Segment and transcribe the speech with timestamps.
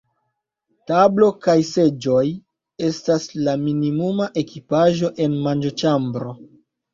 [0.91, 2.23] Tablo kaj seĝoj
[2.87, 6.35] estas la minimuma ekipaĵo en manĝoĉambro.